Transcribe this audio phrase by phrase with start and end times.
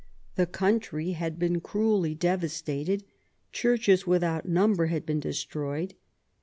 [0.35, 3.03] The country had been cruelly devastated;
[3.51, 5.93] churches without number had been destroyed.